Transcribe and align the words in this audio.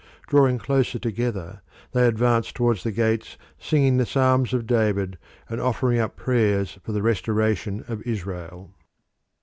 Drawing 0.25 0.57
closer 0.57 0.97
together, 0.97 1.61
they 1.91 2.07
advanced 2.07 2.55
towards 2.55 2.81
the 2.83 2.91
gates 2.91 3.37
singing 3.59 3.97
the 3.97 4.05
Psalms 4.07 4.51
of 4.51 4.65
David, 4.65 5.19
and 5.47 5.61
offering 5.61 5.99
up 5.99 6.15
prayers 6.15 6.79
for 6.81 6.91
the 6.91 7.03
restoration 7.03 7.85
of 7.87 8.01
Israel. 8.01 8.73